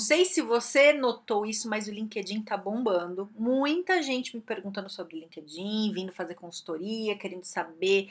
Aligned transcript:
Sei 0.00 0.24
se 0.24 0.42
você 0.42 0.92
notou 0.92 1.46
isso, 1.46 1.68
mas 1.68 1.86
o 1.86 1.92
LinkedIn 1.92 2.42
tá 2.42 2.56
bombando. 2.56 3.30
Muita 3.36 4.02
gente 4.02 4.34
me 4.34 4.42
perguntando 4.42 4.90
sobre 4.90 5.20
LinkedIn, 5.20 5.92
vindo 5.92 6.12
fazer 6.12 6.34
consultoria, 6.34 7.16
querendo 7.16 7.44
saber, 7.44 8.10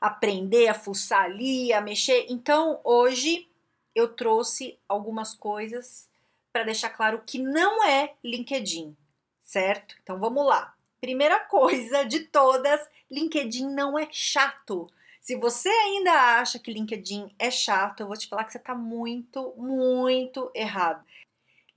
aprender 0.00 0.68
a 0.68 0.74
fuçar 0.74 1.24
ali, 1.24 1.72
a 1.72 1.80
mexer. 1.80 2.26
Então, 2.30 2.80
hoje 2.82 3.46
eu 3.94 4.08
trouxe 4.08 4.78
algumas 4.88 5.34
coisas 5.34 6.08
para 6.52 6.64
deixar 6.64 6.90
claro 6.90 7.22
que 7.26 7.38
não 7.38 7.84
é 7.84 8.14
LinkedIn, 8.24 8.96
certo? 9.42 9.96
Então 10.02 10.18
vamos 10.18 10.46
lá. 10.46 10.74
Primeira 11.00 11.40
coisa 11.40 12.04
de 12.04 12.20
todas, 12.20 12.80
LinkedIn 13.10 13.68
não 13.68 13.98
é 13.98 14.08
chato. 14.10 14.90
Se 15.20 15.36
você 15.36 15.68
ainda 15.68 16.38
acha 16.40 16.58
que 16.58 16.72
LinkedIn 16.72 17.34
é 17.38 17.50
chato, 17.50 18.00
eu 18.00 18.06
vou 18.06 18.16
te 18.16 18.28
falar 18.28 18.44
que 18.44 18.52
você 18.52 18.58
está 18.58 18.74
muito, 18.74 19.54
muito 19.56 20.50
errado. 20.54 21.04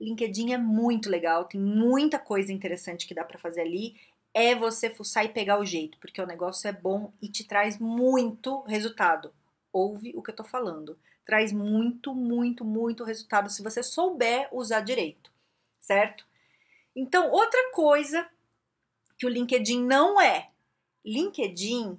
LinkedIn 0.00 0.52
é 0.52 0.58
muito 0.58 1.08
legal, 1.08 1.44
tem 1.44 1.60
muita 1.60 2.18
coisa 2.18 2.52
interessante 2.52 3.06
que 3.06 3.14
dá 3.14 3.24
para 3.24 3.38
fazer 3.38 3.60
ali. 3.60 3.94
É 4.34 4.54
você 4.54 4.88
fuçar 4.88 5.24
e 5.24 5.28
pegar 5.28 5.60
o 5.60 5.64
jeito, 5.64 5.98
porque 5.98 6.20
o 6.20 6.26
negócio 6.26 6.66
é 6.66 6.72
bom 6.72 7.12
e 7.20 7.28
te 7.28 7.44
traz 7.44 7.78
muito 7.78 8.62
resultado. 8.62 9.32
Ouve 9.72 10.12
o 10.16 10.22
que 10.22 10.30
eu 10.30 10.36
tô 10.36 10.44
falando. 10.44 10.98
Traz 11.24 11.52
muito, 11.52 12.14
muito, 12.14 12.64
muito 12.64 13.04
resultado 13.04 13.50
se 13.50 13.62
você 13.62 13.82
souber 13.82 14.48
usar 14.50 14.80
direito, 14.80 15.30
certo? 15.78 16.26
Então, 16.96 17.30
outra 17.30 17.70
coisa 17.72 18.28
que 19.18 19.26
o 19.26 19.28
LinkedIn 19.28 19.84
não 19.84 20.20
é. 20.20 20.50
LinkedIn 21.04 21.98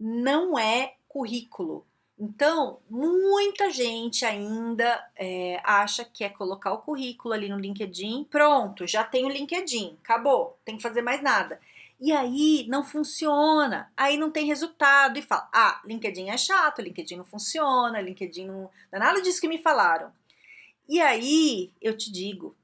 não 0.00 0.58
é 0.58 0.94
currículo. 1.06 1.86
Então, 2.18 2.80
muita 2.88 3.70
gente 3.70 4.24
ainda 4.24 5.06
é, 5.16 5.60
acha 5.64 6.04
que 6.04 6.24
é 6.24 6.28
colocar 6.28 6.72
o 6.72 6.78
currículo 6.82 7.32
ali 7.34 7.48
no 7.48 7.58
LinkedIn, 7.58 8.24
pronto, 8.30 8.86
já 8.86 9.04
tem 9.04 9.24
o 9.24 9.28
LinkedIn, 9.28 9.98
acabou, 10.02 10.58
tem 10.64 10.76
que 10.76 10.82
fazer 10.82 11.02
mais 11.02 11.22
nada. 11.22 11.60
E 11.98 12.12
aí 12.12 12.66
não 12.68 12.82
funciona, 12.82 13.92
aí 13.96 14.16
não 14.16 14.30
tem 14.30 14.46
resultado 14.46 15.18
e 15.18 15.22
fala: 15.22 15.48
ah, 15.52 15.80
LinkedIn 15.84 16.28
é 16.30 16.36
chato, 16.36 16.80
LinkedIn 16.80 17.16
não 17.16 17.24
funciona, 17.24 18.00
LinkedIn 18.00 18.46
não, 18.46 18.62
não 18.62 18.70
é 18.92 18.98
nada 18.98 19.20
disso 19.20 19.40
que 19.40 19.48
me 19.48 19.58
falaram. 19.58 20.10
E 20.88 21.00
aí 21.00 21.72
eu 21.80 21.96
te 21.96 22.10
digo, 22.10 22.56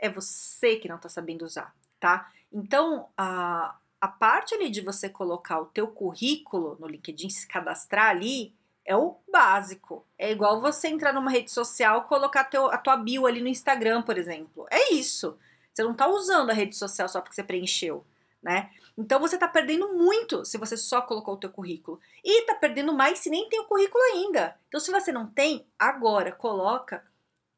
é 0.00 0.08
você 0.08 0.76
que 0.76 0.88
não 0.88 0.96
está 0.96 1.08
sabendo 1.08 1.44
usar, 1.44 1.74
tá? 2.00 2.30
Então, 2.52 3.08
a, 3.16 3.76
a 4.00 4.08
parte 4.08 4.54
ali 4.54 4.70
de 4.70 4.80
você 4.80 5.08
colocar 5.08 5.60
o 5.60 5.66
teu 5.66 5.88
currículo 5.88 6.76
no 6.78 6.86
LinkedIn, 6.86 7.30
se 7.30 7.46
cadastrar 7.46 8.10
ali, 8.10 8.54
é 8.84 8.96
o 8.96 9.16
básico. 9.30 10.06
É 10.16 10.30
igual 10.30 10.60
você 10.60 10.88
entrar 10.88 11.12
numa 11.12 11.30
rede 11.30 11.50
social, 11.50 12.04
colocar 12.04 12.44
teu, 12.44 12.66
a 12.66 12.78
tua 12.78 12.96
bio 12.96 13.26
ali 13.26 13.40
no 13.40 13.48
Instagram, 13.48 14.02
por 14.02 14.16
exemplo. 14.16 14.66
É 14.70 14.94
isso. 14.94 15.36
Você 15.72 15.82
não 15.82 15.92
está 15.92 16.08
usando 16.08 16.50
a 16.50 16.54
rede 16.54 16.74
social 16.74 17.08
só 17.08 17.20
porque 17.20 17.34
você 17.34 17.42
preencheu, 17.42 18.04
né? 18.42 18.70
Então 18.96 19.20
você 19.20 19.36
está 19.36 19.46
perdendo 19.46 19.92
muito 19.94 20.44
se 20.44 20.58
você 20.58 20.76
só 20.76 21.02
colocou 21.02 21.34
o 21.34 21.38
teu 21.38 21.50
currículo. 21.50 22.00
E 22.24 22.40
está 22.40 22.54
perdendo 22.54 22.92
mais 22.92 23.18
se 23.18 23.30
nem 23.30 23.48
tem 23.48 23.60
o 23.60 23.66
currículo 23.66 24.02
ainda. 24.12 24.56
Então 24.68 24.80
se 24.80 24.90
você 24.90 25.12
não 25.12 25.26
tem, 25.26 25.66
agora 25.78 26.32
coloca 26.32 27.04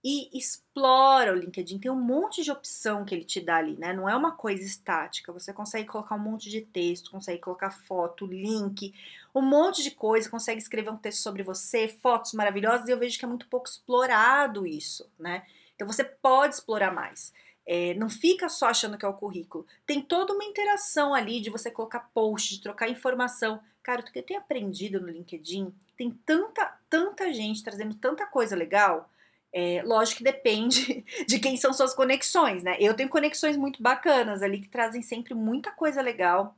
e 0.02 0.30
explora 0.36 1.32
o 1.32 1.36
LinkedIn. 1.36 1.78
Tem 1.78 1.90
um 1.90 2.00
monte 2.00 2.42
de 2.42 2.50
opção 2.50 3.04
que 3.04 3.14
ele 3.14 3.24
te 3.24 3.40
dá 3.40 3.56
ali, 3.56 3.76
né? 3.76 3.92
Não 3.92 4.08
é 4.08 4.16
uma 4.16 4.32
coisa 4.32 4.62
estática. 4.62 5.32
Você 5.32 5.52
consegue 5.52 5.86
colocar 5.86 6.14
um 6.14 6.20
monte 6.20 6.48
de 6.48 6.62
texto, 6.62 7.10
consegue 7.10 7.40
colocar 7.40 7.70
foto, 7.70 8.26
link, 8.26 8.94
um 9.34 9.42
monte 9.42 9.82
de 9.82 9.90
coisa, 9.90 10.30
consegue 10.30 10.60
escrever 10.60 10.90
um 10.90 10.96
texto 10.96 11.20
sobre 11.20 11.42
você, 11.42 11.86
fotos 11.86 12.32
maravilhosas, 12.32 12.88
e 12.88 12.92
eu 12.92 12.98
vejo 12.98 13.18
que 13.18 13.24
é 13.24 13.28
muito 13.28 13.46
pouco 13.46 13.68
explorado 13.68 14.66
isso, 14.66 15.08
né? 15.18 15.44
Então 15.76 15.86
você 15.86 16.02
pode 16.02 16.54
explorar 16.54 16.92
mais. 16.92 17.32
É, 17.66 17.94
não 17.94 18.08
fica 18.08 18.48
só 18.48 18.66
achando 18.66 18.96
que 18.96 19.04
é 19.04 19.08
o 19.08 19.14
currículo. 19.14 19.66
Tem 19.86 20.00
toda 20.00 20.32
uma 20.32 20.44
interação 20.44 21.14
ali 21.14 21.40
de 21.40 21.50
você 21.50 21.70
colocar 21.70 22.10
post, 22.12 22.56
de 22.56 22.62
trocar 22.62 22.88
informação. 22.88 23.60
Cara, 23.82 24.00
o 24.00 24.04
que 24.04 24.18
eu 24.18 24.22
tenho 24.22 24.40
aprendido 24.40 25.00
no 25.00 25.08
LinkedIn, 25.08 25.72
tem 25.96 26.10
tanta, 26.10 26.74
tanta 26.88 27.32
gente 27.32 27.62
trazendo 27.62 27.94
tanta 27.94 28.26
coisa 28.26 28.56
legal 28.56 29.08
é, 29.52 29.82
lógico 29.84 30.18
que 30.18 30.24
depende 30.24 31.04
de 31.26 31.38
quem 31.38 31.56
são 31.56 31.72
suas 31.72 31.94
conexões, 31.94 32.62
né? 32.62 32.76
Eu 32.78 32.94
tenho 32.94 33.08
conexões 33.08 33.56
muito 33.56 33.82
bacanas 33.82 34.42
ali 34.42 34.60
que 34.60 34.68
trazem 34.68 35.02
sempre 35.02 35.34
muita 35.34 35.70
coisa 35.70 36.00
legal. 36.00 36.56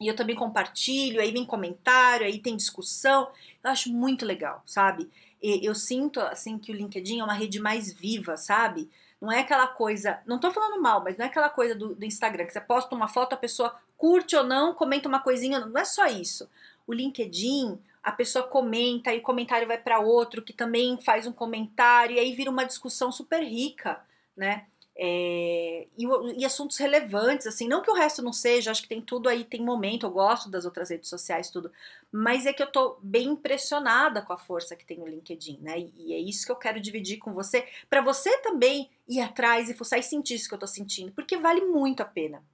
E 0.00 0.08
eu 0.08 0.16
também 0.16 0.34
compartilho, 0.34 1.20
aí 1.20 1.30
vem 1.30 1.46
comentário, 1.46 2.26
aí 2.26 2.38
tem 2.38 2.56
discussão. 2.56 3.30
Eu 3.62 3.70
acho 3.70 3.92
muito 3.92 4.26
legal, 4.26 4.62
sabe? 4.66 5.08
E 5.40 5.64
eu 5.64 5.74
sinto 5.74 6.20
assim 6.20 6.58
que 6.58 6.72
o 6.72 6.74
LinkedIn 6.74 7.20
é 7.20 7.24
uma 7.24 7.34
rede 7.34 7.60
mais 7.60 7.92
viva, 7.92 8.36
sabe? 8.36 8.90
Não 9.20 9.30
é 9.30 9.40
aquela 9.40 9.66
coisa, 9.66 10.20
não 10.26 10.38
tô 10.38 10.50
falando 10.50 10.82
mal, 10.82 11.02
mas 11.02 11.16
não 11.16 11.24
é 11.24 11.28
aquela 11.28 11.48
coisa 11.48 11.74
do, 11.74 11.94
do 11.94 12.04
Instagram 12.04 12.44
que 12.44 12.52
você 12.52 12.60
posta 12.60 12.94
uma 12.94 13.08
foto, 13.08 13.32
a 13.32 13.38
pessoa 13.38 13.74
curte 13.96 14.36
ou 14.36 14.44
não, 14.44 14.74
comenta 14.74 15.08
uma 15.08 15.20
coisinha, 15.20 15.60
não 15.60 15.80
é 15.80 15.84
só 15.84 16.06
isso. 16.06 16.50
O 16.86 16.92
LinkedIn, 16.92 17.78
a 18.04 18.12
pessoa 18.12 18.46
comenta 18.46 19.12
e 19.12 19.18
o 19.18 19.22
comentário 19.22 19.66
vai 19.66 19.78
para 19.78 19.98
outro 19.98 20.42
que 20.42 20.52
também 20.52 21.00
faz 21.00 21.26
um 21.26 21.32
comentário 21.32 22.16
e 22.16 22.20
aí 22.20 22.34
vira 22.34 22.50
uma 22.50 22.64
discussão 22.64 23.10
super 23.10 23.42
rica, 23.42 24.04
né? 24.36 24.66
É, 24.96 25.88
e, 25.98 26.06
e, 26.38 26.44
assuntos 26.44 26.76
relevantes, 26.76 27.48
assim, 27.48 27.66
não 27.66 27.82
que 27.82 27.90
o 27.90 27.94
resto 27.94 28.22
não 28.22 28.32
seja, 28.32 28.70
acho 28.70 28.82
que 28.82 28.88
tem 28.88 29.02
tudo 29.02 29.28
aí, 29.28 29.42
tem 29.42 29.60
momento, 29.60 30.06
eu 30.06 30.10
gosto 30.10 30.48
das 30.48 30.64
outras 30.64 30.90
redes 30.90 31.08
sociais, 31.08 31.50
tudo, 31.50 31.72
mas 32.12 32.46
é 32.46 32.52
que 32.52 32.62
eu 32.62 32.70
tô 32.70 32.96
bem 33.02 33.30
impressionada 33.30 34.22
com 34.22 34.32
a 34.32 34.38
força 34.38 34.76
que 34.76 34.86
tem 34.86 35.00
o 35.02 35.08
LinkedIn, 35.08 35.58
né? 35.60 35.80
E, 35.80 35.92
e 35.96 36.12
é 36.12 36.18
isso 36.18 36.46
que 36.46 36.52
eu 36.52 36.56
quero 36.56 36.78
dividir 36.78 37.18
com 37.18 37.32
você, 37.32 37.66
para 37.90 38.02
você 38.02 38.38
também 38.38 38.88
ir 39.08 39.20
atrás 39.20 39.68
e 39.68 39.74
fuçar 39.74 39.98
e 39.98 40.02
sentir 40.02 40.34
isso 40.34 40.48
que 40.48 40.54
eu 40.54 40.60
tô 40.60 40.66
sentindo, 40.66 41.10
porque 41.10 41.36
vale 41.38 41.62
muito 41.62 42.00
a 42.00 42.06
pena, 42.06 42.44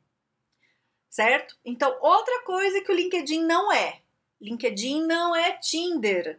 certo? 1.11 1.59
Então, 1.63 1.95
outra 2.01 2.43
coisa 2.45 2.81
que 2.81 2.91
o 2.91 2.95
LinkedIn 2.95 3.45
não 3.45 3.71
é, 3.71 4.01
LinkedIn 4.41 5.07
não 5.07 5.35
é 5.35 5.53
Tinder. 5.53 6.39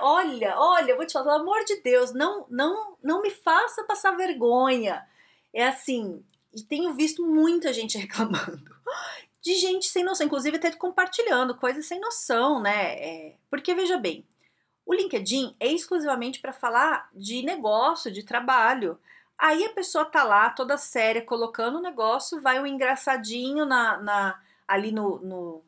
Olha, 0.00 0.54
olha, 0.56 0.94
vou 0.94 1.04
te 1.04 1.12
falar, 1.12 1.24
pelo 1.24 1.42
amor 1.42 1.64
de 1.64 1.80
Deus, 1.80 2.12
não, 2.12 2.46
não, 2.48 2.96
não 3.02 3.20
me 3.20 3.30
faça 3.30 3.82
passar 3.84 4.16
vergonha. 4.16 5.04
É 5.52 5.66
assim, 5.66 6.24
e 6.54 6.62
tenho 6.62 6.94
visto 6.94 7.26
muita 7.26 7.72
gente 7.72 7.98
reclamando. 7.98 8.72
De 9.42 9.54
gente 9.56 9.86
sem 9.86 10.04
noção, 10.04 10.26
inclusive 10.26 10.56
até 10.56 10.70
compartilhando 10.72 11.56
coisas 11.56 11.84
sem 11.86 12.00
noção, 12.00 12.62
né? 12.62 12.94
É, 12.94 13.36
porque 13.50 13.74
veja 13.74 13.98
bem, 13.98 14.24
o 14.86 14.94
LinkedIn 14.94 15.54
é 15.58 15.66
exclusivamente 15.66 16.40
para 16.40 16.52
falar 16.52 17.10
de 17.12 17.42
negócio, 17.42 18.10
de 18.10 18.22
trabalho. 18.22 18.98
Aí 19.36 19.64
a 19.64 19.72
pessoa 19.72 20.04
tá 20.04 20.22
lá 20.22 20.50
toda 20.50 20.78
séria, 20.78 21.20
colocando 21.20 21.78
o 21.78 21.82
negócio, 21.82 22.40
vai 22.40 22.60
um 22.60 22.66
engraçadinho 22.66 23.66
na, 23.66 23.98
na 23.98 24.42
ali 24.66 24.92
no, 24.92 25.18
no 25.18 25.64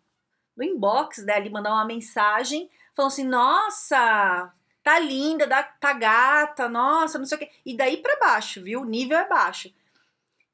no 0.56 0.64
inbox 0.64 1.24
dela 1.24 1.46
e 1.46 1.50
mandar 1.50 1.72
uma 1.72 1.84
mensagem 1.84 2.70
falando 2.94 3.12
assim: 3.12 3.24
nossa, 3.24 4.52
tá 4.82 4.98
linda, 4.98 5.46
tá 5.80 5.92
gata, 5.92 6.68
nossa, 6.68 7.18
não 7.18 7.26
sei 7.26 7.36
o 7.36 7.38
quê. 7.40 7.50
E 7.64 7.76
daí 7.76 7.98
para 7.98 8.18
baixo, 8.18 8.62
viu? 8.62 8.80
O 8.80 8.84
nível 8.84 9.18
é 9.18 9.28
baixo. 9.28 9.72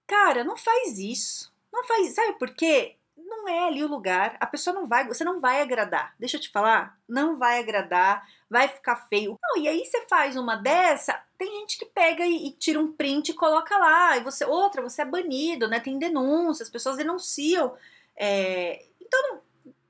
Cara, 0.06 0.44
não 0.44 0.56
faz 0.56 0.98
isso. 0.98 1.52
Não 1.72 1.84
faz. 1.84 2.14
Sabe 2.14 2.38
por 2.38 2.50
quê? 2.50 2.96
Não 3.16 3.48
é 3.48 3.66
ali 3.66 3.82
o 3.82 3.88
lugar. 3.88 4.36
A 4.40 4.46
pessoa 4.46 4.74
não 4.74 4.86
vai. 4.86 5.06
Você 5.06 5.24
não 5.24 5.40
vai 5.40 5.62
agradar. 5.62 6.14
Deixa 6.18 6.36
eu 6.36 6.40
te 6.40 6.50
falar. 6.50 6.98
Não 7.08 7.38
vai 7.38 7.60
agradar. 7.60 8.26
Vai 8.50 8.68
ficar 8.68 8.96
feio. 9.08 9.38
Não, 9.42 9.62
e 9.62 9.68
aí 9.68 9.84
você 9.84 10.06
faz 10.06 10.36
uma 10.36 10.56
dessa. 10.56 11.18
Tem 11.38 11.50
gente 11.60 11.78
que 11.78 11.86
pega 11.86 12.24
e, 12.24 12.48
e 12.48 12.52
tira 12.52 12.78
um 12.78 12.92
print 12.92 13.30
e 13.30 13.34
coloca 13.34 13.76
lá. 13.78 14.16
E 14.16 14.20
você. 14.22 14.44
Outra, 14.44 14.82
você 14.82 15.02
é 15.02 15.06
banido, 15.06 15.68
né? 15.68 15.80
Tem 15.80 15.98
denúncias, 15.98 16.68
as 16.68 16.72
pessoas 16.72 16.96
denunciam. 16.96 17.74
É, 18.16 18.84
então, 19.00 19.41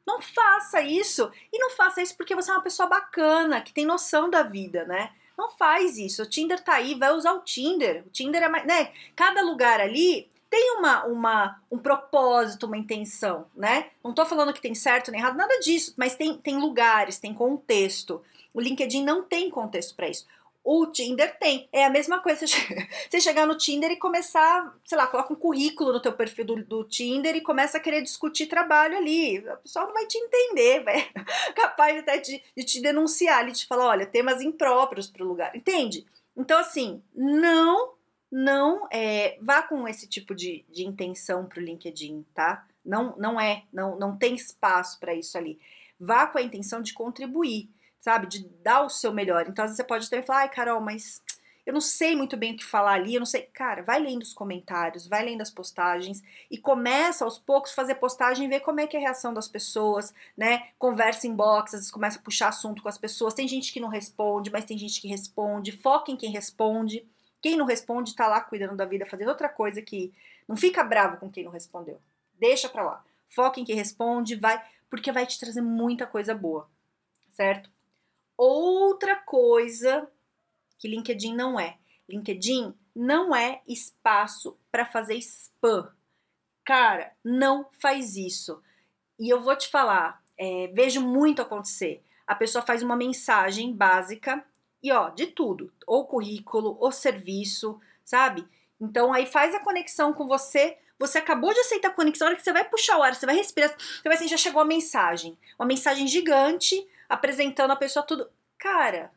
não 0.07 0.21
faça 0.21 0.81
isso. 0.83 1.31
E 1.53 1.59
não 1.59 1.71
faça 1.71 2.03
isso 2.03 2.17
porque 2.17 2.35
você 2.35 2.51
é 2.51 2.55
uma 2.55 2.63
pessoa 2.63 2.89
bacana, 2.89 3.61
que 3.61 3.73
tem 3.73 3.87
noção 3.87 4.29
da 4.29 4.43
vida, 4.43 4.85
né? 4.85 5.13
Não 5.37 5.51
faz 5.51 5.97
isso. 5.99 6.23
O 6.23 6.27
Tinder 6.27 6.63
tá 6.63 6.75
aí, 6.75 6.95
vai 6.95 7.13
usar 7.13 7.33
o 7.33 7.41
Tinder. 7.41 8.05
O 8.07 8.11
Tinder 8.11 8.43
é 8.43 8.49
mais, 8.49 8.67
né? 8.67 8.93
Cada 9.17 9.43
lugar 9.43 9.81
ali 9.81 10.29
tem 10.51 10.77
uma, 10.77 11.05
uma, 11.07 11.63
um 11.71 11.79
propósito, 11.79 12.67
uma 12.67 12.77
intenção, 12.77 13.47
né? 13.57 13.91
Não 14.05 14.13
tô 14.13 14.27
falando 14.27 14.53
que 14.53 14.61
tem 14.61 14.75
certo 14.75 15.11
nem 15.11 15.19
errado, 15.19 15.37
nada 15.37 15.59
disso, 15.61 15.95
mas 15.97 16.15
tem, 16.15 16.37
tem 16.37 16.59
lugares, 16.59 17.19
tem 17.19 17.33
contexto. 17.33 18.23
O 18.53 18.61
LinkedIn 18.61 19.03
não 19.03 19.23
tem 19.23 19.49
contexto 19.49 19.95
para 19.97 20.11
isso. 20.11 20.27
O 20.65 20.87
Tinder 20.87 21.37
tem. 21.39 21.69
É 21.73 21.85
a 21.85 21.91
mesma 21.91 22.21
coisa 22.21 22.47
você 22.47 23.21
chegar 23.21 23.47
no 23.47 23.59
Tinder 23.59 23.91
e 23.91 23.97
começar, 23.97 24.77
sei 24.85 24.97
lá, 24.97 25.09
coloca 25.09 25.33
um 25.33 25.37
currículo 25.37 25.93
no 25.93 26.01
teu 26.01 26.13
perfil 26.13 26.45
do, 26.45 26.65
do 26.65 26.85
Tinder 26.85 27.35
e 27.35 27.41
começa 27.41 27.79
a 27.79 27.81
querer 27.81 28.01
discutir 28.01 28.47
trabalho 28.47 28.97
ali. 28.97 29.39
O 29.41 29.57
pessoal 29.59 29.87
não 29.87 29.95
vai 29.95 30.07
te 30.07 30.17
entender, 30.19 30.85
vai 30.85 31.11
capaz 31.57 31.99
até 31.99 32.19
de, 32.19 32.41
de 32.57 32.65
te 32.65 32.81
denunciar, 32.81 33.43
ele 33.43 33.53
te 33.53 33.67
falar, 33.67 33.89
olha, 33.89 34.07
temas 34.07 34.41
impróprios 34.41 35.09
para 35.09 35.25
o 35.25 35.29
lugar. 35.29 35.55
Entende? 35.57 36.07
Então, 36.37 36.59
assim, 36.59 37.03
não, 37.13 37.95
não 38.31 38.87
é, 38.91 39.37
vá 39.43 39.63
com 39.63 39.89
esse 39.89 40.07
tipo 40.07 40.33
de, 40.35 40.65
de 40.71 40.87
intenção 40.87 41.45
para 41.45 41.59
o 41.59 41.63
LinkedIn, 41.63 42.25
tá? 42.33 42.67
Não, 42.85 43.17
não 43.17 43.41
é, 43.41 43.65
não, 43.73 43.99
não 43.99 44.17
tem 44.17 44.35
espaço 44.35 44.99
para 45.01 45.13
isso 45.13 45.37
ali. 45.37 45.59
Vá 45.99 46.27
com 46.27 46.39
a 46.39 46.43
intenção 46.43 46.81
de 46.81 46.93
contribuir 46.95 47.69
sabe? 48.03 48.27
De 48.27 48.47
dar 48.63 48.83
o 48.83 48.91
seu 48.91 49.13
melhor. 49.13 49.47
Então, 49.49 49.65
às 49.65 49.71
vezes 49.71 49.77
você 49.77 49.85
pode 49.85 50.11
também 50.11 50.27
falar, 50.27 50.41
ai, 50.41 50.49
Carol, 50.49 50.81
mas 50.81 51.23
eu 51.65 51.73
não 51.73 51.81
sei 51.81 52.17
muito 52.17 52.37
bem 52.37 52.53
o 52.53 52.57
que 52.57 52.65
falar 52.65 52.95
ali, 52.95 53.15
eu 53.15 53.21
não 53.21 53.27
sei. 53.27 53.43
Cara, 53.55 53.83
vai 53.83 54.01
lendo 54.01 54.23
os 54.23 54.35
comentários, 54.35 55.07
vai 55.07 55.25
lendo 55.25 55.41
as 55.41 55.51
postagens 55.51 56.21
e 56.51 56.59
começa 56.59 57.25
aos 57.25 57.39
poucos 57.39 57.73
fazer 57.73 57.95
postagem 57.95 58.47
e 58.47 58.49
ver 58.49 58.61
como 58.61 58.81
é 58.81 58.87
que 58.89 58.97
é 58.97 59.01
a 59.01 59.03
reação 59.03 59.33
das 59.33 59.47
pessoas, 59.47 60.13
né? 60.37 60.71
Conversa 60.77 61.29
em 61.29 61.35
box, 61.35 61.75
às 61.75 61.81
vezes 61.83 61.91
começa 61.93 62.19
a 62.19 62.23
puxar 62.23 62.49
assunto 62.49 62.83
com 62.83 62.89
as 62.89 62.99
pessoas. 62.99 63.35
Tem 63.35 63.47
gente 63.47 63.73
que 63.73 63.79
não 63.79 63.89
responde, 63.89 64.51
mas 64.51 64.65
tem 64.65 64.77
gente 64.77 65.01
que 65.01 65.07
responde. 65.07 65.71
Foca 65.71 66.11
em 66.11 66.17
quem 66.17 66.33
responde. 66.33 67.07
Quem 67.41 67.57
não 67.57 67.67
responde 67.67 68.17
tá 68.17 68.27
lá 68.27 68.41
cuidando 68.41 68.77
da 68.77 68.85
vida, 68.85 69.07
fazendo 69.07 69.29
outra 69.29 69.49
coisa 69.49 69.81
que 69.81 70.13
não 70.49 70.57
fica 70.57 70.83
bravo 70.83 71.19
com 71.19 71.31
quem 71.31 71.45
não 71.45 71.53
respondeu. 71.53 72.01
Deixa 72.39 72.69
pra 72.69 72.83
lá. 72.83 73.05
Foca 73.29 73.61
em 73.61 73.65
quem 73.65 73.77
responde, 73.77 74.35
vai, 74.35 74.61
porque 74.91 75.13
vai 75.13 75.25
te 75.27 75.39
trazer 75.39 75.61
muita 75.61 76.07
coisa 76.07 76.35
boa, 76.35 76.69
certo? 77.31 77.71
Outra 78.37 79.17
coisa 79.17 80.09
que 80.79 80.89
LinkedIn 80.89 81.35
não 81.35 81.59
é. 81.59 81.79
LinkedIn 82.09 82.75
não 82.95 83.35
é 83.35 83.63
espaço 83.67 84.59
para 84.71 84.85
fazer 84.85 85.15
spam. 85.17 85.91
Cara, 86.65 87.13
não 87.25 87.69
faz 87.81 88.17
isso. 88.17 88.63
E 89.19 89.29
eu 89.29 89.41
vou 89.41 89.57
te 89.57 89.69
falar, 89.69 90.23
é, 90.37 90.69
vejo 90.75 91.01
muito 91.01 91.43
acontecer. 91.43 92.03
A 92.27 92.35
pessoa 92.35 92.65
faz 92.65 92.83
uma 92.83 92.97
mensagem 92.97 93.73
básica 93.73 94.45
e 94.83 94.91
ó, 94.91 95.11
de 95.11 95.29
tudo, 95.29 95.73
ou 95.87 96.07
currículo, 96.07 96.77
ou 96.81 96.91
serviço, 96.91 97.81
sabe? 98.05 98.47
Então 98.81 99.13
aí 99.13 99.27
faz 99.27 99.55
a 99.55 99.61
conexão 99.61 100.13
com 100.13 100.27
você. 100.27 100.77
Você 100.99 101.19
acabou 101.19 101.53
de 101.53 101.61
aceitar 101.61 101.89
a 101.89 101.93
conexão, 101.93 102.27
a 102.27 102.31
hora 102.31 102.37
que 102.37 102.43
você 102.43 102.53
vai 102.53 102.65
puxar 102.69 102.99
o 102.99 103.03
ar, 103.03 103.15
você 103.15 103.27
vai 103.27 103.37
respirar, 103.37 103.71
você 103.71 104.03
vai 104.05 104.15
assim, 104.15 104.29
já 104.29 104.37
chegou 104.37 104.61
a 104.61 104.65
mensagem. 104.65 105.39
Uma 105.59 105.67
mensagem 105.67 106.07
gigante 106.07 106.85
apresentando 107.13 107.71
a 107.71 107.77
pessoa 107.77 108.05
tudo. 108.05 108.29
Cara, 108.59 109.11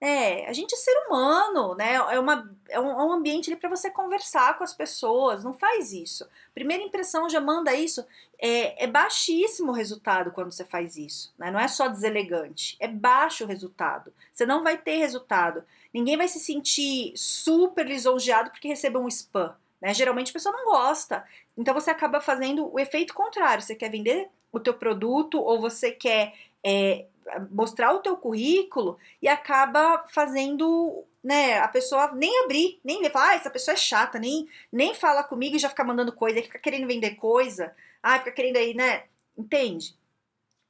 é, 0.00 0.46
a 0.48 0.52
gente 0.52 0.74
é 0.74 0.76
ser 0.76 0.94
humano, 1.06 1.74
né? 1.74 1.94
É, 1.94 2.20
uma, 2.20 2.54
é 2.68 2.78
um, 2.78 2.90
é 2.90 3.04
um 3.04 3.12
ambiente 3.12 3.54
para 3.56 3.70
você 3.70 3.90
conversar 3.90 4.58
com 4.58 4.62
as 4.62 4.74
pessoas. 4.74 5.42
Não 5.42 5.54
faz 5.54 5.92
isso. 5.92 6.28
Primeira 6.54 6.82
impressão 6.82 7.28
já 7.28 7.40
manda 7.40 7.74
isso. 7.74 8.06
É, 8.38 8.84
é 8.84 8.86
baixíssimo 8.86 9.72
o 9.72 9.74
resultado 9.74 10.30
quando 10.30 10.52
você 10.52 10.64
faz 10.64 10.96
isso. 10.96 11.32
Né? 11.38 11.50
Não 11.50 11.58
é 11.58 11.66
só 11.66 11.88
deselegante. 11.88 12.76
É 12.78 12.86
baixo 12.86 13.44
o 13.44 13.46
resultado. 13.46 14.12
Você 14.32 14.44
não 14.44 14.62
vai 14.62 14.76
ter 14.76 14.96
resultado. 14.96 15.64
Ninguém 15.92 16.16
vai 16.16 16.28
se 16.28 16.38
sentir 16.38 17.14
super 17.16 17.86
lisonjeado 17.86 18.50
porque 18.50 18.68
recebeu 18.68 19.00
um 19.00 19.08
spam. 19.08 19.56
Né? 19.80 19.94
Geralmente 19.94 20.30
a 20.30 20.34
pessoa 20.34 20.54
não 20.54 20.66
gosta. 20.66 21.24
Então 21.56 21.72
você 21.72 21.90
acaba 21.90 22.20
fazendo 22.20 22.70
o 22.72 22.78
efeito 22.78 23.14
contrário. 23.14 23.62
Você 23.62 23.74
quer 23.74 23.90
vender 23.90 24.28
o 24.52 24.60
teu 24.60 24.74
produto 24.74 25.40
ou 25.40 25.60
você 25.60 25.90
quer 25.90 26.34
é, 26.62 27.06
mostrar 27.50 27.92
o 27.92 28.00
teu 28.00 28.16
currículo 28.16 28.98
e 29.20 29.28
acaba 29.28 30.04
fazendo, 30.08 31.04
né, 31.22 31.58
a 31.58 31.68
pessoa 31.68 32.12
nem 32.12 32.44
abrir, 32.44 32.80
nem 32.84 33.00
ver, 33.00 33.12
ah, 33.14 33.34
essa 33.34 33.50
pessoa 33.50 33.74
é 33.74 33.76
chata, 33.76 34.18
nem, 34.18 34.48
nem 34.72 34.94
fala 34.94 35.22
comigo 35.22 35.56
e 35.56 35.58
já 35.58 35.68
fica 35.68 35.84
mandando 35.84 36.12
coisa, 36.12 36.42
fica 36.42 36.58
querendo 36.58 36.86
vender 36.86 37.16
coisa, 37.16 37.74
ah, 38.02 38.18
fica 38.18 38.32
querendo 38.32 38.56
aí, 38.56 38.74
né, 38.74 39.04
entende? 39.36 39.96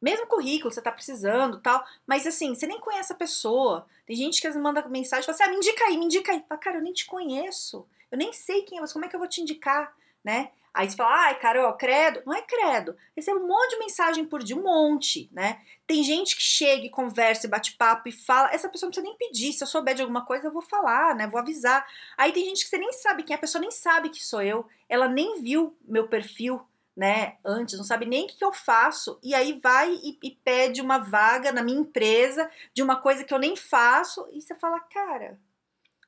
Mesmo 0.00 0.26
currículo, 0.26 0.72
você 0.72 0.82
tá 0.82 0.92
precisando 0.92 1.60
tal, 1.60 1.82
mas 2.06 2.26
assim, 2.26 2.54
você 2.54 2.66
nem 2.66 2.78
conhece 2.78 3.10
a 3.10 3.16
pessoa. 3.16 3.86
Tem 4.06 4.14
gente 4.14 4.38
que 4.38 4.58
manda 4.58 4.86
mensagem 4.86 5.22
e 5.22 5.24
fala 5.24 5.34
assim, 5.34 5.44
ah, 5.44 5.48
me 5.48 5.56
indica 5.56 5.84
aí, 5.84 5.96
me 5.96 6.04
indica 6.04 6.30
aí. 6.30 6.44
Fala, 6.46 6.60
cara, 6.60 6.76
eu 6.76 6.82
nem 6.82 6.92
te 6.92 7.06
conheço, 7.06 7.86
eu 8.10 8.18
nem 8.18 8.30
sei 8.30 8.62
quem 8.62 8.76
é 8.76 8.80
você, 8.82 8.92
como 8.92 9.06
é 9.06 9.08
que 9.08 9.16
eu 9.16 9.20
vou 9.20 9.28
te 9.28 9.40
indicar, 9.40 9.96
né? 10.22 10.50
Aí 10.74 10.90
você 10.90 10.96
fala, 10.96 11.26
ai, 11.26 11.38
Carol, 11.38 11.72
credo. 11.74 12.20
Não 12.26 12.34
é 12.34 12.42
credo. 12.42 12.96
Recebe 13.16 13.38
um 13.38 13.46
monte 13.46 13.70
de 13.70 13.78
mensagem 13.78 14.24
por 14.26 14.42
dia, 14.42 14.56
um 14.56 14.64
monte, 14.64 15.30
né? 15.32 15.60
Tem 15.86 16.02
gente 16.02 16.34
que 16.34 16.42
chega 16.42 16.84
e 16.84 16.90
conversa 16.90 17.46
e 17.46 17.50
bate 17.50 17.76
papo 17.76 18.08
e 18.08 18.12
fala. 18.12 18.52
Essa 18.52 18.68
pessoa 18.68 18.88
não 18.88 18.90
precisa 18.90 19.06
nem 19.06 19.16
pedir. 19.16 19.52
Se 19.52 19.62
eu 19.62 19.68
souber 19.68 19.94
de 19.94 20.02
alguma 20.02 20.26
coisa, 20.26 20.48
eu 20.48 20.52
vou 20.52 20.62
falar, 20.62 21.14
né? 21.14 21.28
Vou 21.28 21.38
avisar. 21.38 21.86
Aí 22.16 22.32
tem 22.32 22.44
gente 22.44 22.64
que 22.64 22.70
você 22.70 22.76
nem 22.76 22.92
sabe 22.92 23.22
quem 23.22 23.34
é, 23.34 23.36
a 23.36 23.40
pessoa 23.40 23.60
nem 23.60 23.70
sabe 23.70 24.10
que 24.10 24.24
sou 24.24 24.42
eu. 24.42 24.66
Ela 24.88 25.08
nem 25.08 25.40
viu 25.40 25.78
meu 25.86 26.08
perfil, 26.08 26.60
né? 26.96 27.36
Antes, 27.44 27.78
não 27.78 27.84
sabe 27.84 28.04
nem 28.04 28.24
o 28.24 28.26
que, 28.26 28.44
eu 28.44 28.52
faço. 28.52 29.16
E 29.22 29.32
aí 29.32 29.60
vai 29.62 29.94
e, 29.94 30.18
e 30.24 30.30
pede 30.32 30.80
uma 30.80 30.98
vaga 30.98 31.52
na 31.52 31.62
minha 31.62 31.78
empresa 31.78 32.50
de 32.74 32.82
uma 32.82 32.96
coisa 32.96 33.22
que 33.22 33.32
eu 33.32 33.38
nem 33.38 33.54
faço. 33.54 34.26
E 34.32 34.42
você 34.42 34.56
fala, 34.56 34.80
cara, 34.80 35.38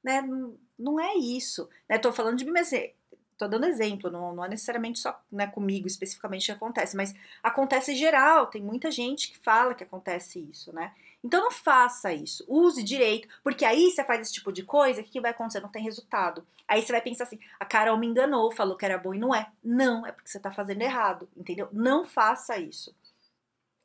né? 0.02 0.22
Não, 0.22 0.58
não 0.76 0.98
é 0.98 1.14
isso. 1.14 1.68
Né? 1.88 1.98
Tô 1.98 2.12
falando 2.12 2.36
de 2.36 2.44
mim, 2.44 2.50
mas 2.50 2.66
assim, 2.66 2.90
Tô 3.38 3.46
dando 3.46 3.66
exemplo, 3.66 4.10
não, 4.10 4.34
não 4.34 4.44
é 4.44 4.48
necessariamente 4.48 4.98
só 4.98 5.20
né, 5.30 5.46
comigo 5.46 5.86
especificamente 5.86 6.46
que 6.46 6.52
acontece, 6.52 6.96
mas 6.96 7.14
acontece 7.42 7.94
geral, 7.94 8.46
tem 8.46 8.62
muita 8.62 8.90
gente 8.90 9.30
que 9.30 9.38
fala 9.38 9.74
que 9.74 9.84
acontece 9.84 10.40
isso, 10.50 10.72
né? 10.72 10.94
Então 11.22 11.42
não 11.42 11.50
faça 11.50 12.12
isso, 12.12 12.44
use 12.48 12.82
direito, 12.82 13.28
porque 13.42 13.64
aí 13.64 13.90
você 13.90 14.02
faz 14.04 14.20
esse 14.20 14.32
tipo 14.32 14.52
de 14.52 14.62
coisa, 14.62 15.00
o 15.00 15.04
que, 15.04 15.10
que 15.10 15.20
vai 15.20 15.32
acontecer? 15.32 15.60
Não 15.60 15.68
tem 15.68 15.82
resultado. 15.82 16.46
Aí 16.66 16.80
você 16.80 16.92
vai 16.92 17.02
pensar 17.02 17.24
assim, 17.24 17.38
a 17.60 17.64
Carol 17.64 17.98
me 17.98 18.06
enganou, 18.06 18.50
falou 18.52 18.76
que 18.76 18.84
era 18.84 18.96
bom 18.96 19.12
e 19.12 19.18
não 19.18 19.34
é. 19.34 19.50
Não, 19.62 20.06
é 20.06 20.12
porque 20.12 20.30
você 20.30 20.40
tá 20.40 20.50
fazendo 20.50 20.82
errado, 20.82 21.28
entendeu? 21.36 21.68
Não 21.72 22.04
faça 22.04 22.56
isso. 22.58 22.94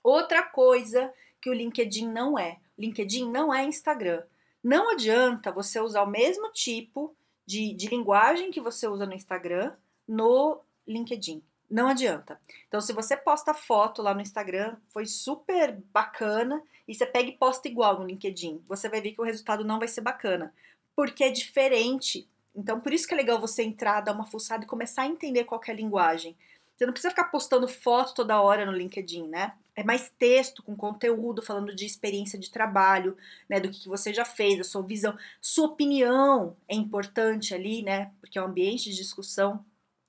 Outra 0.03 0.43
coisa 0.43 1.13
que 1.41 1.49
o 1.49 1.53
LinkedIn 1.53 2.07
não 2.07 2.37
é, 2.39 2.57
LinkedIn 2.77 3.29
não 3.29 3.53
é 3.53 3.65
Instagram. 3.65 4.23
Não 4.63 4.91
adianta 4.91 5.51
você 5.51 5.79
usar 5.79 6.03
o 6.03 6.09
mesmo 6.09 6.51
tipo 6.51 7.15
de, 7.51 7.73
de 7.73 7.87
linguagem 7.87 8.49
que 8.49 8.61
você 8.61 8.87
usa 8.87 9.05
no 9.05 9.13
Instagram 9.13 9.73
no 10.07 10.61
LinkedIn. 10.87 11.43
Não 11.69 11.89
adianta. 11.89 12.39
Então, 12.67 12.79
se 12.79 12.93
você 12.93 13.17
posta 13.17 13.53
foto 13.53 14.01
lá 14.01 14.13
no 14.13 14.21
Instagram, 14.21 14.77
foi 14.87 15.05
super 15.05 15.77
bacana, 15.91 16.63
e 16.87 16.95
você 16.95 17.05
pega 17.05 17.27
e 17.29 17.37
posta 17.37 17.67
igual 17.67 17.99
no 17.99 18.05
LinkedIn, 18.05 18.63
você 18.69 18.87
vai 18.87 19.01
ver 19.01 19.11
que 19.11 19.19
o 19.19 19.25
resultado 19.25 19.65
não 19.65 19.79
vai 19.79 19.89
ser 19.89 19.99
bacana, 19.99 20.53
porque 20.95 21.25
é 21.25 21.29
diferente. 21.29 22.25
Então, 22.55 22.79
por 22.79 22.93
isso 22.93 23.05
que 23.05 23.13
é 23.13 23.17
legal 23.17 23.39
você 23.39 23.63
entrar, 23.63 23.99
dar 23.99 24.13
uma 24.13 24.25
fuçada 24.25 24.63
e 24.63 24.67
começar 24.67 25.01
a 25.01 25.07
entender 25.07 25.43
qual 25.43 25.59
é 25.67 25.71
a 25.71 25.75
linguagem. 25.75 26.37
Você 26.81 26.85
não 26.87 26.93
precisa 26.93 27.11
ficar 27.11 27.25
postando 27.25 27.67
foto 27.67 28.15
toda 28.15 28.41
hora 28.41 28.65
no 28.65 28.71
LinkedIn, 28.71 29.27
né? 29.27 29.53
É 29.75 29.83
mais 29.83 30.09
texto 30.17 30.63
com 30.63 30.75
conteúdo, 30.75 31.39
falando 31.39 31.75
de 31.75 31.85
experiência 31.85 32.39
de 32.39 32.49
trabalho, 32.49 33.15
né? 33.47 33.59
Do 33.59 33.69
que 33.69 33.87
você 33.87 34.11
já 34.11 34.25
fez, 34.25 34.59
a 34.59 34.63
sua 34.63 34.81
visão. 34.81 35.15
Sua 35.39 35.67
opinião 35.67 36.57
é 36.67 36.73
importante 36.73 37.53
ali, 37.53 37.83
né? 37.83 38.11
Porque 38.19 38.39
é 38.39 38.41
um 38.41 38.47
ambiente 38.47 38.89
de 38.89 38.95
discussão. 38.95 39.63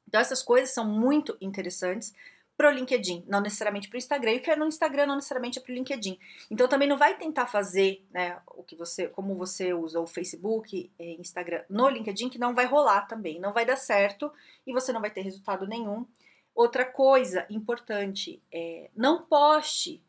Então, 0.08 0.18
essas 0.18 0.42
coisas 0.42 0.70
são 0.72 0.86
muito 0.86 1.36
interessantes 1.42 2.14
para 2.56 2.70
o 2.70 2.72
LinkedIn, 2.72 3.26
não 3.28 3.42
necessariamente 3.42 3.90
para 3.90 3.96
o 3.96 3.98
Instagram. 3.98 4.32
E 4.32 4.38
o 4.38 4.40
que 4.40 4.50
é 4.50 4.56
no 4.56 4.66
Instagram 4.66 5.04
não 5.04 5.16
necessariamente 5.16 5.58
é 5.58 5.62
para 5.62 5.72
o 5.72 5.74
LinkedIn. 5.74 6.18
Então 6.50 6.66
também 6.68 6.88
não 6.88 6.96
vai 6.96 7.18
tentar 7.18 7.46
fazer, 7.46 8.02
né, 8.10 8.40
o 8.46 8.62
que 8.62 8.76
você, 8.76 9.08
como 9.08 9.34
você 9.34 9.74
usa 9.74 10.00
o 10.00 10.06
Facebook, 10.06 10.90
eh, 10.98 11.16
Instagram 11.18 11.64
no 11.68 11.88
LinkedIn, 11.88 12.30
que 12.30 12.38
não 12.38 12.54
vai 12.54 12.64
rolar 12.64 13.02
também, 13.02 13.38
não 13.38 13.52
vai 13.52 13.66
dar 13.66 13.76
certo 13.76 14.32
e 14.66 14.72
você 14.72 14.90
não 14.90 15.02
vai 15.02 15.10
ter 15.10 15.20
resultado 15.20 15.66
nenhum. 15.66 16.06
Outra 16.54 16.84
coisa 16.84 17.46
importante 17.48 18.42
é 18.52 18.90
não 18.94 19.22
poste 19.22 20.02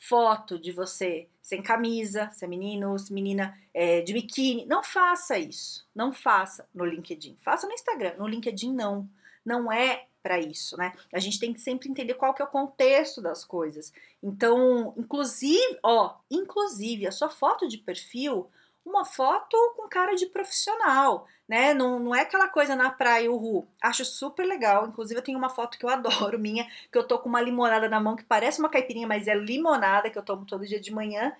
foto 0.00 0.58
de 0.58 0.72
você 0.72 1.28
sem 1.40 1.62
camisa, 1.62 2.30
se 2.32 2.44
é 2.44 2.48
menino, 2.48 2.98
se 2.98 3.12
menina 3.12 3.56
é, 3.74 4.00
de 4.00 4.12
biquíni. 4.12 4.64
Não 4.66 4.82
faça 4.82 5.38
isso. 5.38 5.86
Não 5.94 6.12
faça 6.12 6.66
no 6.74 6.84
LinkedIn. 6.84 7.36
Faça 7.42 7.66
no 7.66 7.72
Instagram. 7.72 8.14
No 8.16 8.26
LinkedIn, 8.26 8.72
não. 8.72 9.08
Não 9.44 9.70
é 9.70 10.06
para 10.22 10.38
isso, 10.38 10.76
né? 10.76 10.92
A 11.12 11.18
gente 11.18 11.38
tem 11.38 11.52
que 11.52 11.60
sempre 11.60 11.88
entender 11.88 12.14
qual 12.14 12.32
que 12.32 12.40
é 12.40 12.44
o 12.44 12.48
contexto 12.48 13.20
das 13.20 13.44
coisas. 13.44 13.92
Então, 14.22 14.94
inclusive, 14.96 15.78
ó, 15.82 16.16
inclusive 16.30 17.06
a 17.06 17.12
sua 17.12 17.28
foto 17.28 17.68
de 17.68 17.78
perfil 17.78 18.48
uma 18.84 19.04
foto 19.04 19.56
com 19.76 19.88
cara 19.88 20.14
de 20.14 20.26
profissional, 20.26 21.26
né? 21.48 21.72
Não, 21.74 21.98
não 21.98 22.14
é 22.14 22.22
aquela 22.22 22.48
coisa 22.48 22.74
na 22.74 22.90
praia, 22.90 23.30
uhul. 23.30 23.66
Acho 23.80 24.04
super 24.04 24.44
legal. 24.44 24.86
Inclusive, 24.86 25.18
eu 25.18 25.24
tenho 25.24 25.38
uma 25.38 25.48
foto 25.48 25.78
que 25.78 25.84
eu 25.84 25.88
adoro, 25.90 26.38
minha, 26.38 26.66
que 26.90 26.98
eu 26.98 27.06
tô 27.06 27.18
com 27.18 27.28
uma 27.28 27.40
limonada 27.40 27.88
na 27.88 28.00
mão 28.00 28.16
que 28.16 28.24
parece 28.24 28.58
uma 28.58 28.68
caipirinha, 28.68 29.06
mas 29.06 29.28
é 29.28 29.34
limonada 29.34 30.10
que 30.10 30.18
eu 30.18 30.22
tomo 30.22 30.44
todo 30.44 30.66
dia 30.66 30.80
de 30.80 30.92
manhã. 30.92 31.32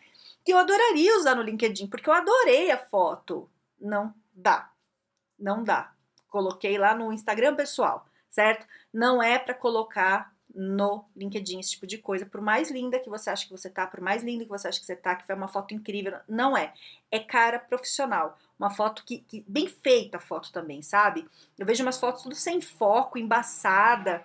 Que 0.45 0.53
eu 0.53 0.59
adoraria 0.59 1.17
usar 1.19 1.35
no 1.35 1.43
LinkedIn, 1.43 1.87
porque 1.87 2.09
eu 2.09 2.15
adorei 2.15 2.71
a 2.71 2.79
foto. 2.79 3.49
Não 3.81 4.15
dá. 4.33 4.71
Não 5.39 5.63
dá. 5.63 5.93
Coloquei 6.29 6.79
lá 6.79 6.95
no 6.95 7.13
Instagram 7.13 7.55
pessoal, 7.55 8.07
certo? 8.31 8.67
Não 8.93 9.23
é 9.23 9.39
para 9.39 9.55
colocar 9.55 10.32
no 10.55 11.05
LinkedIn 11.17 11.61
esse 11.61 11.71
tipo 11.71 11.87
de 11.87 11.99
coisa. 11.99 12.27
Por 12.27 12.41
mais 12.41 12.71
linda 12.71 12.99
que 12.99 13.09
você 13.09 13.31
acha 13.31 13.45
que 13.45 13.51
você 13.51 13.71
tá, 13.71 13.87
por 13.87 14.01
mais 14.01 14.23
linda 14.23 14.45
que 14.45 14.51
você 14.51 14.69
acha 14.69 14.81
que 14.81 14.87
você 14.87 14.97
tá, 14.97 15.15
que 15.15 15.27
foi 15.27 15.35
uma 15.35 15.49
foto 15.49 15.75
incrível, 15.75 16.19
não 16.29 16.57
é. 16.57 16.73
É 17.11 17.19
cara 17.19 17.59
profissional. 17.59 18.39
Uma 18.59 18.71
foto 18.71 19.05
que, 19.05 19.19
que 19.19 19.45
bem 19.47 19.67
feita 19.67 20.19
a 20.19 20.21
foto 20.21 20.53
também, 20.53 20.83
sabe? 20.83 21.29
Eu 21.59 21.67
vejo 21.67 21.83
umas 21.83 21.99
fotos 21.99 22.23
tudo 22.23 22.35
sem 22.35 22.61
foco, 22.61 23.19
embaçada. 23.19 24.25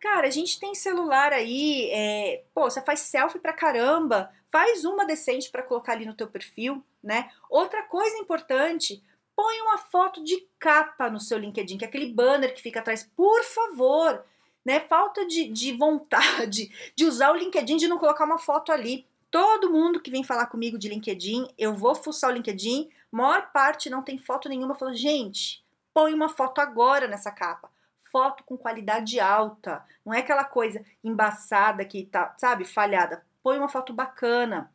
Cara, 0.00 0.26
a 0.26 0.30
gente 0.30 0.58
tem 0.58 0.74
celular 0.74 1.32
aí, 1.32 1.88
é, 1.92 2.44
pô, 2.54 2.68
você 2.68 2.80
faz 2.82 3.00
selfie 3.00 3.38
pra 3.38 3.52
caramba, 3.52 4.30
faz 4.50 4.84
uma 4.84 5.06
decente 5.06 5.50
para 5.50 5.62
colocar 5.62 5.92
ali 5.92 6.04
no 6.04 6.14
teu 6.14 6.26
perfil, 6.26 6.84
né? 7.02 7.30
Outra 7.48 7.82
coisa 7.84 8.18
importante, 8.18 9.02
põe 9.34 9.60
uma 9.60 9.78
foto 9.78 10.22
de 10.22 10.46
capa 10.58 11.08
no 11.08 11.20
seu 11.20 11.38
LinkedIn, 11.38 11.78
que 11.78 11.84
é 11.84 11.88
aquele 11.88 12.12
banner 12.12 12.54
que 12.54 12.62
fica 12.62 12.80
atrás, 12.80 13.08
por 13.16 13.42
favor, 13.44 14.24
né? 14.64 14.80
Falta 14.80 15.26
de, 15.26 15.48
de 15.48 15.72
vontade 15.72 16.70
de 16.94 17.04
usar 17.04 17.32
o 17.32 17.36
LinkedIn, 17.36 17.76
de 17.76 17.88
não 17.88 17.98
colocar 17.98 18.24
uma 18.24 18.38
foto 18.38 18.72
ali. 18.72 19.06
Todo 19.30 19.70
mundo 19.70 20.00
que 20.00 20.10
vem 20.10 20.22
falar 20.22 20.46
comigo 20.46 20.78
de 20.78 20.88
LinkedIn, 20.88 21.48
eu 21.56 21.74
vou 21.74 21.94
fuçar 21.94 22.30
o 22.30 22.34
LinkedIn, 22.34 22.90
maior 23.10 23.50
parte 23.50 23.88
não 23.88 24.02
tem 24.02 24.18
foto 24.18 24.48
nenhuma. 24.48 24.74
Falou, 24.74 24.94
gente, 24.94 25.64
põe 25.94 26.12
uma 26.12 26.28
foto 26.28 26.60
agora 26.60 27.08
nessa 27.08 27.30
capa. 27.30 27.70
Foto 28.10 28.44
com 28.44 28.58
qualidade 28.58 29.18
alta. 29.18 29.82
Não 30.04 30.12
é 30.12 30.18
aquela 30.18 30.44
coisa 30.44 30.84
embaçada 31.02 31.84
que 31.84 32.04
tá, 32.04 32.34
sabe, 32.36 32.64
falhada. 32.64 33.24
Põe 33.42 33.56
uma 33.56 33.68
foto 33.68 33.92
bacana. 33.92 34.70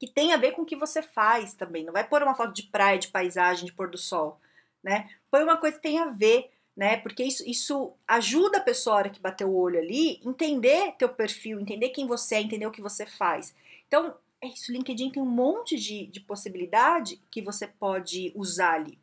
Que 0.00 0.08
tem 0.08 0.32
a 0.32 0.36
ver 0.36 0.50
com 0.50 0.62
o 0.62 0.66
que 0.66 0.74
você 0.74 1.00
faz 1.00 1.54
também. 1.54 1.84
Não 1.84 1.92
vai 1.92 2.02
pôr 2.02 2.24
uma 2.24 2.34
foto 2.34 2.52
de 2.52 2.64
praia, 2.64 2.98
de 2.98 3.06
paisagem, 3.06 3.66
de 3.66 3.72
pôr 3.72 3.88
do 3.88 3.96
sol, 3.96 4.40
né? 4.82 5.08
Põe 5.30 5.44
uma 5.44 5.56
coisa 5.56 5.76
que 5.76 5.82
tem 5.82 6.00
a 6.00 6.06
ver 6.06 6.50
né? 6.76 6.96
Porque 6.96 7.22
isso, 7.22 7.48
isso 7.48 7.92
ajuda 8.08 8.58
a 8.58 8.62
pessoa 8.62 9.08
que 9.08 9.20
bateu 9.20 9.48
o 9.48 9.56
olho 9.56 9.78
ali 9.78 10.20
entender 10.24 10.92
teu 10.98 11.08
perfil, 11.08 11.60
entender 11.60 11.90
quem 11.90 12.06
você 12.06 12.36
é, 12.36 12.40
entender 12.40 12.66
o 12.66 12.70
que 12.70 12.82
você 12.82 13.06
faz. 13.06 13.54
Então, 13.86 14.16
é 14.40 14.48
isso, 14.48 14.72
LinkedIn 14.72 15.10
tem 15.10 15.22
um 15.22 15.26
monte 15.26 15.76
de, 15.76 16.06
de 16.06 16.20
possibilidade 16.20 17.22
que 17.30 17.42
você 17.42 17.66
pode 17.66 18.32
usar 18.34 18.74
ali, 18.74 18.98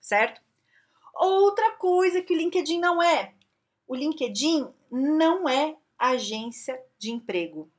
certo? 0.00 0.40
Outra 1.14 1.72
coisa 1.72 2.22
que 2.22 2.34
o 2.34 2.36
LinkedIn 2.36 2.78
não 2.78 3.02
é, 3.02 3.32
o 3.86 3.94
LinkedIn 3.94 4.68
não 4.90 5.48
é 5.48 5.76
agência 5.98 6.78
de 6.98 7.10
emprego. 7.10 7.70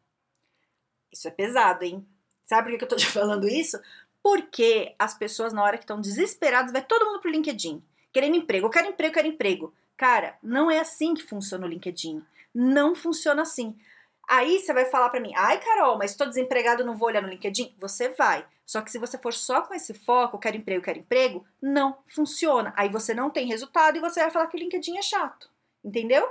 Isso 1.11 1.27
é 1.27 1.31
pesado, 1.31 1.83
hein? 1.83 2.05
Sabe 2.45 2.71
por 2.71 2.77
que 2.77 2.83
eu 2.83 2.89
tô 2.89 2.95
te 2.95 3.05
falando 3.11 3.47
isso? 3.47 3.77
Porque 4.21 4.95
as 4.97 5.13
pessoas, 5.15 5.51
na 5.51 5.61
hora 5.61 5.77
que 5.77 5.83
estão 5.83 5.99
desesperadas, 5.99 6.71
vai 6.71 6.83
todo 6.83 7.05
mundo 7.05 7.19
pro 7.19 7.29
LinkedIn 7.29 7.83
querendo 8.13 8.37
emprego, 8.37 8.67
eu 8.67 8.69
quero 8.69 8.87
emprego, 8.87 9.09
eu 9.09 9.13
quero 9.15 9.27
emprego. 9.27 9.73
Cara, 9.97 10.37
não 10.41 10.69
é 10.69 10.79
assim 10.79 11.13
que 11.13 11.23
funciona 11.23 11.65
o 11.65 11.69
LinkedIn. 11.69 12.23
Não 12.53 12.95
funciona 12.95 13.41
assim. 13.41 13.75
Aí 14.29 14.59
você 14.59 14.71
vai 14.71 14.85
falar 14.85 15.09
para 15.09 15.19
mim, 15.19 15.33
ai 15.35 15.59
Carol, 15.59 15.97
mas 15.97 16.11
estou 16.11 16.27
desempregado, 16.27 16.85
não 16.85 16.95
vou 16.95 17.09
olhar 17.09 17.21
no 17.21 17.27
LinkedIn? 17.27 17.75
Você 17.79 18.09
vai. 18.09 18.45
Só 18.65 18.81
que 18.81 18.89
se 18.89 18.97
você 18.97 19.17
for 19.17 19.33
só 19.33 19.63
com 19.63 19.73
esse 19.73 19.93
foco, 19.93 20.39
quero 20.39 20.55
emprego, 20.55 20.83
quero 20.83 20.99
emprego, 20.99 21.45
não 21.61 21.97
funciona. 22.07 22.73
Aí 22.77 22.87
você 22.87 23.13
não 23.13 23.29
tem 23.29 23.47
resultado 23.47 23.97
e 23.97 24.01
você 24.01 24.21
vai 24.21 24.31
falar 24.31 24.47
que 24.47 24.55
o 24.55 24.59
LinkedIn 24.59 24.97
é 24.97 25.01
chato. 25.01 25.49
Entendeu? 25.83 26.25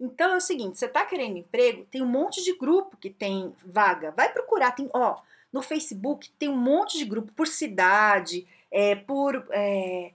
Então 0.00 0.32
é 0.32 0.36
o 0.36 0.40
seguinte, 0.40 0.78
você 0.78 0.86
está 0.86 1.04
querendo 1.04 1.36
emprego, 1.36 1.84
tem 1.90 2.00
um 2.00 2.06
monte 2.06 2.42
de 2.42 2.56
grupo 2.56 2.96
que 2.96 3.10
tem 3.10 3.54
vaga. 3.64 4.12
Vai 4.12 4.32
procurar, 4.32 4.70
tem, 4.70 4.88
ó, 4.94 5.20
no 5.52 5.60
Facebook 5.60 6.30
tem 6.38 6.48
um 6.48 6.56
monte 6.56 6.96
de 6.96 7.04
grupo 7.04 7.32
por 7.32 7.48
cidade, 7.48 8.46
é, 8.70 8.94
por 8.94 9.46
é, 9.50 10.12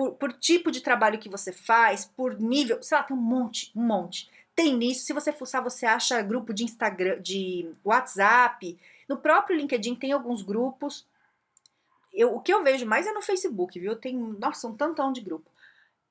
por, 0.00 0.12
por 0.12 0.32
tipo 0.32 0.70
de 0.70 0.80
trabalho 0.80 1.18
que 1.18 1.28
você 1.28 1.52
faz, 1.52 2.06
por 2.06 2.40
nível, 2.40 2.82
sei 2.82 2.96
lá, 2.96 3.04
tem 3.04 3.14
um 3.14 3.20
monte, 3.20 3.70
um 3.76 3.84
monte. 3.84 4.30
Tem 4.56 4.74
nisso, 4.74 5.04
se 5.04 5.12
você 5.12 5.30
fuçar, 5.30 5.62
você 5.62 5.84
acha 5.84 6.22
grupo 6.22 6.54
de 6.54 6.64
Instagram, 6.64 7.20
de 7.20 7.70
WhatsApp, 7.84 8.78
no 9.06 9.18
próprio 9.18 9.58
LinkedIn 9.58 9.94
tem 9.96 10.12
alguns 10.12 10.40
grupos. 10.40 11.06
Eu, 12.14 12.34
o 12.34 12.40
que 12.40 12.50
eu 12.50 12.64
vejo 12.64 12.86
mais 12.86 13.06
é 13.06 13.12
no 13.12 13.20
Facebook, 13.20 13.78
viu? 13.78 13.94
Tem, 13.94 14.16
nossa, 14.16 14.66
um 14.66 14.74
tantão 14.74 15.12
de 15.12 15.20
grupo. 15.20 15.50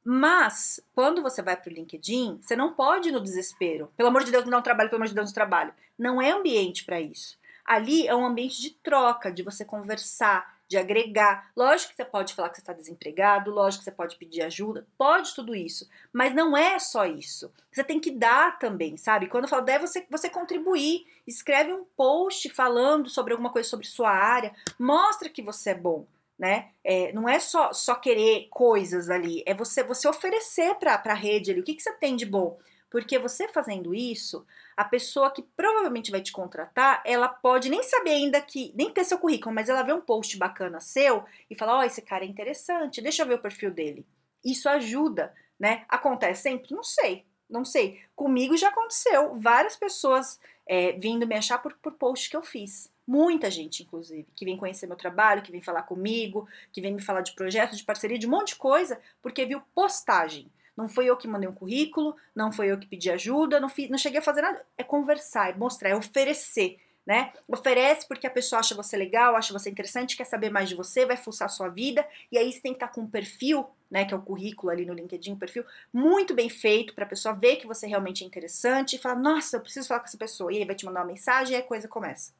Mas, 0.04 0.80
quando 0.94 1.24
você 1.24 1.42
vai 1.42 1.58
para 1.58 1.72
o 1.72 1.74
LinkedIn, 1.74 2.40
você 2.42 2.56
não 2.56 2.74
pode 2.74 3.10
ir 3.10 3.12
no 3.12 3.20
desespero. 3.20 3.92
Pelo 3.98 4.10
amor 4.10 4.24
de 4.24 4.30
Deus, 4.30 4.46
me 4.46 4.52
dá 4.52 4.60
um 4.60 4.62
trabalho, 4.62 4.90
pelo 4.92 5.02
amor 5.02 5.08
de 5.08 5.16
Deus, 5.16 5.32
um 5.32 5.34
trabalho. 5.34 5.74
Não 5.98 6.22
é 6.22 6.30
ambiente 6.30 6.86
para 6.86 7.02
isso. 7.02 7.40
Ali 7.66 8.08
é 8.08 8.16
um 8.16 8.26
ambiente 8.26 8.62
de 8.62 8.70
troca, 8.70 9.32
de 9.32 9.42
você 9.42 9.66
conversar, 9.66 10.59
de 10.70 10.78
agregar. 10.78 11.52
Lógico 11.58 11.90
que 11.90 11.98
você 11.98 12.06
pode 12.06 12.36
falar 12.36 12.50
que 12.50 12.58
você 12.58 12.62
está 12.62 12.74
desempregado, 12.74 13.50
lógico 13.50 13.82
que 13.84 13.90
você 13.90 13.96
pode 13.96 14.16
pedir 14.18 14.44
ajuda, 14.44 14.88
pode 14.96 15.34
tudo 15.34 15.56
isso, 15.56 15.90
mas 16.14 16.34
não 16.34 16.56
é 16.56 16.78
só 16.78 17.06
isso. 17.08 17.52
Você 17.72 17.84
tem 17.84 18.00
que 18.00 18.12
dar 18.12 18.60
também, 18.60 18.96
sabe? 18.96 19.28
Quando 19.28 19.46
eu 19.46 19.50
falo 19.50 19.66
der, 19.66 19.80
você, 19.80 20.06
você 20.10 20.30
contribuir, 20.30 21.08
escreve 21.26 21.74
um 21.74 21.84
post 21.98 22.48
falando 22.50 23.10
sobre 23.10 23.34
alguma 23.34 23.52
coisa 23.52 23.68
sobre 23.68 23.88
sua 23.88 24.12
área, 24.12 24.54
mostra 24.78 25.28
que 25.28 25.42
você 25.42 25.72
é 25.72 25.76
bom. 25.76 26.06
Né? 26.38 26.70
É, 26.86 27.12
não 27.12 27.28
é 27.28 27.38
só, 27.38 27.74
só 27.74 27.96
querer 27.96 28.48
coisas 28.50 29.10
ali, 29.10 29.44
é 29.46 29.54
você 29.54 29.84
você 29.84 30.08
oferecer 30.08 30.74
para 30.76 31.02
a 31.04 31.14
rede 31.14 31.52
ali 31.52 31.60
o 31.60 31.64
que, 31.64 31.74
que 31.74 31.84
você 31.84 31.92
tem 31.92 32.16
de 32.16 32.26
bom. 32.26 32.58
Porque 32.90 33.20
você 33.20 33.48
fazendo 33.48 33.94
isso, 33.94 34.46
a 34.76 34.84
pessoa 34.84 35.32
que 35.32 35.44
provavelmente 35.56 36.12
vai 36.12 36.22
te 36.22 36.32
contratar, 36.32 37.04
ela 37.06 37.28
pode 37.28 37.70
nem 37.70 37.84
saber 37.84 38.12
ainda 38.12 38.42
que, 38.42 38.74
nem 38.76 38.92
ter 38.92 39.04
seu 39.04 39.20
currículo, 39.20 39.54
mas 39.54 39.70
ela 39.70 39.84
vê 39.84 39.94
um 39.94 40.02
post 40.02 40.38
bacana 40.38 40.80
seu 40.80 41.24
e 41.50 41.56
fala: 41.56 41.78
Ó, 41.78 41.80
oh, 41.80 41.84
esse 41.84 42.02
cara 42.02 42.26
é 42.26 42.28
interessante, 42.28 43.02
deixa 43.02 43.22
eu 43.24 43.28
ver 43.28 43.36
o 43.36 43.42
perfil 43.42 43.72
dele. 43.72 44.06
Isso 44.44 44.68
ajuda, 44.68 45.34
né? 45.60 45.86
Acontece 45.88 46.44
sempre? 46.44 46.74
Não 46.74 46.84
sei, 46.84 47.26
não 47.50 47.64
sei. 47.64 48.02
Comigo 48.16 48.58
já 48.58 48.70
aconteceu. 48.70 49.38
Várias 49.40 49.76
pessoas 49.76 50.40
é, 50.66 50.94
vindo 50.94 51.28
me 51.28 51.36
achar 51.36 51.58
por, 51.60 51.74
por 51.74 51.94
post 51.94 52.30
que 52.30 52.38
eu 52.38 52.44
fiz. 52.44 52.92
Muita 53.06 53.50
gente, 53.50 53.82
inclusive, 53.82 54.28
que 54.36 54.46
vem 54.46 54.56
conhecer 54.56 54.86
meu 54.86 54.96
trabalho, 54.96 55.42
que 55.42 55.52
vem 55.52 55.62
falar 55.62 55.82
comigo, 55.82 56.48
que 56.72 56.80
vem 56.80 56.94
me 56.94 57.02
falar 57.02 57.22
de 57.22 57.34
projetos, 57.34 57.80
de 57.80 57.84
parceria, 57.84 58.20
de 58.20 58.28
um 58.28 58.30
monte 58.30 58.50
de 58.50 58.58
coisa, 58.58 59.02
porque 59.20 59.48
viu 59.48 59.62
postagem. 59.74 60.52
Não 60.80 60.88
foi 60.88 61.08
eu 61.08 61.18
que 61.18 61.28
mandei 61.28 61.50
um 61.50 61.54
currículo, 61.54 62.16
não 62.34 62.54
foi 62.54 62.72
eu 62.72 62.80
que 62.80 62.88
pedi 62.88 63.12
ajuda, 63.12 63.60
não, 63.60 63.68
fiz, 63.68 63.90
não 63.90 63.98
cheguei 63.98 64.20
a 64.20 64.22
fazer 64.22 64.42
nada. 64.42 64.66
É 64.78 64.84
conversar, 64.84 65.50
é 65.50 65.54
mostrar, 65.54 65.90
é 65.90 65.96
oferecer, 65.96 66.80
né? 67.06 67.34
Oferece 67.50 68.08
porque 68.08 68.26
a 68.26 68.30
pessoa 68.30 68.62
acha 68.62 68.74
você 68.74 68.96
legal, 68.96 69.36
acha 69.36 69.52
você 69.52 69.70
interessante, 69.70 70.16
quer 70.16 70.24
saber 70.24 70.50
mais 70.50 70.70
de 70.70 70.76
você, 70.76 71.06
vai 71.06 71.18
fuçar 71.18 71.50
sua 71.50 71.68
vida, 71.68 72.08
e 72.32 72.38
aí 72.38 72.50
você 72.50 72.62
tem 72.62 72.72
que 72.72 72.78
estar 72.78 72.88
com 72.88 73.02
um 73.02 73.10
perfil, 73.10 73.70
né, 73.92 74.06
que 74.06 74.14
é 74.14 74.18
o 74.18 74.22
currículo 74.22 74.72
ali 74.72 74.86
no 74.86 74.94
LinkedIn, 74.94 75.34
um 75.34 75.38
perfil 75.38 75.66
muito 75.92 76.34
bem 76.34 76.48
feito 76.48 76.96
para 76.96 77.04
a 77.04 77.08
pessoa 77.10 77.36
ver 77.36 77.58
que 77.58 77.68
você 77.68 77.86
realmente 77.86 78.24
é 78.24 78.28
interessante 78.28 78.96
e 78.96 79.00
falar, 79.00 79.16
nossa, 79.20 79.58
eu 79.58 79.62
preciso 79.62 79.86
falar 79.86 80.00
com 80.00 80.06
essa 80.06 80.18
pessoa. 80.18 80.54
E 80.54 80.60
aí 80.60 80.66
vai 80.66 80.76
te 80.76 80.86
mandar 80.86 81.02
uma 81.02 81.08
mensagem 81.08 81.58
e 81.58 81.60
a 81.60 81.64
coisa 81.64 81.90
começa, 81.90 82.32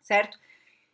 certo? 0.00 0.38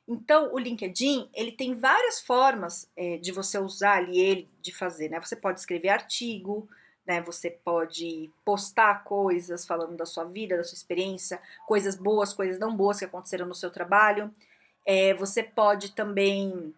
Então, 0.08 0.52
o 0.52 0.58
LinkedIn, 0.58 1.30
ele 1.32 1.52
tem 1.52 1.78
várias 1.78 2.20
formas 2.20 2.90
é, 2.96 3.18
de 3.18 3.30
você 3.30 3.60
usar 3.60 3.98
ali 3.98 4.18
ele, 4.18 4.48
de 4.60 4.74
fazer, 4.74 5.08
né? 5.08 5.20
Você 5.20 5.36
pode 5.36 5.60
escrever 5.60 5.90
artigo, 5.90 6.68
né? 7.10 7.20
Você 7.22 7.50
pode 7.50 8.30
postar 8.44 9.02
coisas 9.02 9.66
falando 9.66 9.96
da 9.96 10.06
sua 10.06 10.22
vida, 10.22 10.56
da 10.56 10.62
sua 10.62 10.76
experiência, 10.76 11.42
coisas 11.66 11.96
boas, 11.96 12.32
coisas 12.32 12.60
não 12.60 12.76
boas 12.76 13.00
que 13.00 13.04
aconteceram 13.04 13.46
no 13.46 13.54
seu 13.54 13.68
trabalho. 13.68 14.32
É, 14.86 15.12
você 15.14 15.42
pode 15.42 15.92
também 15.92 16.72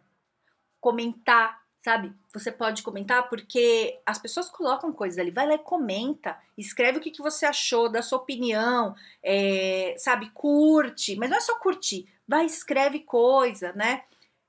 comentar, 0.80 1.60
sabe? 1.84 2.14
Você 2.32 2.50
pode 2.50 2.82
comentar 2.82 3.28
porque 3.28 4.00
as 4.06 4.18
pessoas 4.18 4.48
colocam 4.48 4.90
coisas 4.90 5.18
ali. 5.18 5.30
Vai 5.30 5.46
lá 5.46 5.54
e 5.56 5.58
comenta, 5.58 6.38
escreve 6.56 6.96
o 6.96 7.00
que, 7.02 7.10
que 7.10 7.20
você 7.20 7.44
achou, 7.44 7.90
da 7.90 8.00
sua 8.00 8.16
opinião, 8.16 8.96
é, 9.22 9.94
sabe? 9.98 10.30
Curte, 10.30 11.14
mas 11.16 11.28
não 11.28 11.36
é 11.36 11.40
só 11.40 11.58
curtir, 11.58 12.08
vai 12.26 12.46
escreve 12.46 13.00
coisa, 13.00 13.74
né? 13.74 14.04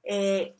É, 0.05 0.53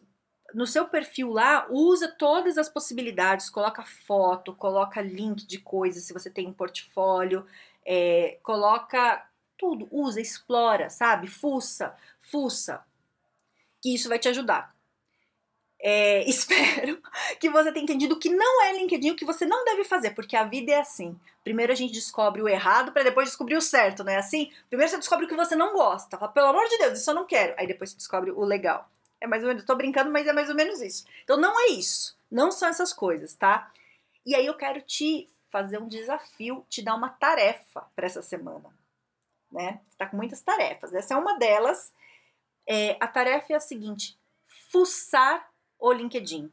no 0.54 0.68
seu 0.68 0.88
perfil 0.88 1.32
lá, 1.32 1.68
usa 1.70 2.08
todas 2.08 2.58
as 2.58 2.70
possibilidades, 2.70 3.50
coloca 3.50 3.84
foto, 3.84 4.54
coloca 4.56 5.02
link 5.02 5.46
de 5.46 5.60
coisas, 5.60 6.04
se 6.04 6.14
você 6.14 6.30
tem 6.30 6.48
um 6.48 6.54
portfólio, 6.54 7.46
é, 7.86 8.38
coloca 8.44 9.28
tudo, 9.58 9.88
usa, 9.92 10.22
explora, 10.22 10.90
sabe? 10.90 11.28
Fuça, 11.28 11.96
fuça, 12.22 12.84
que 13.82 13.94
isso 13.94 14.10
vai 14.10 14.20
te 14.20 14.30
ajudar. 14.30 14.74
É, 15.80 16.24
espero 16.30 17.02
que 17.40 17.50
você 17.50 17.72
tenha 17.72 17.84
entendido 17.84 18.18
que 18.18 18.30
não 18.30 18.64
é 18.64 18.74
LinkedIn, 18.74 19.12
o 19.12 19.16
que 19.16 19.26
você 19.26 19.46
não 19.46 19.66
deve 19.66 19.84
fazer, 19.84 20.12
porque 20.12 20.36
a 20.36 20.46
vida 20.46 20.72
é 20.72 20.80
assim. 20.80 21.20
Primeiro 21.44 21.74
a 21.74 21.76
gente 21.76 21.94
descobre 21.94 22.42
o 22.42 22.48
errado 22.48 22.94
para 22.94 23.04
depois 23.04 23.28
descobrir 23.28 23.58
o 23.58 23.62
certo, 23.62 24.04
não 24.04 24.14
é 24.14 24.18
assim? 24.18 24.52
Primeiro 24.70 24.90
você 24.90 24.98
descobre 24.98 25.26
o 25.26 25.30
que 25.30 25.36
você 25.36 25.56
não 25.56 25.74
gosta, 25.74 26.18
fala, 26.18 26.32
pelo 26.32 26.48
amor 26.48 26.68
de 26.70 26.78
Deus, 26.78 27.00
isso 27.00 27.10
eu 27.10 27.16
não 27.16 27.26
quero. 27.26 27.54
Aí 27.58 27.68
depois 27.68 27.90
você 27.90 27.98
descobre 27.98 28.32
o 28.32 28.46
legal. 28.46 28.90
É 29.24 29.27
mais 29.27 29.42
ou 29.42 29.48
menos, 29.48 29.63
tô 29.63 29.74
brincando, 29.74 30.12
mas 30.12 30.27
é 30.27 30.34
mais 30.34 30.50
ou 30.50 30.56
menos 30.56 30.82
isso. 30.82 31.06
Então 31.24 31.38
não 31.38 31.58
é 31.58 31.68
isso. 31.68 32.20
Não 32.30 32.51
são 32.51 32.68
essas 32.68 32.92
coisas, 32.92 33.34
tá? 33.34 33.72
E 34.25 34.36
aí 34.36 34.46
eu 34.46 34.58
quero 34.58 34.82
te 34.82 35.30
fazer 35.50 35.77
um 35.77 35.88
desafio, 35.88 36.65
te 36.68 36.82
dar 36.82 36.94
uma 36.94 37.08
tarefa 37.08 37.89
para 37.96 38.06
essa 38.06 38.22
semana. 38.22 38.70
Né? 39.50 39.80
Você 39.88 39.98
tá 39.98 40.08
com 40.08 40.18
muitas 40.18 40.42
tarefas. 40.42 40.94
Essa 40.94 41.13
é 41.13 41.18
uma 41.18 41.39
delas. 41.39 41.94
É, 42.68 42.98
a 43.00 43.08
tarefa 43.08 43.53
é 43.53 43.56
a 43.56 43.62
seguinte: 43.62 44.20
fuçar 44.70 45.50
o 45.80 45.94
LinkedIn. 45.94 46.51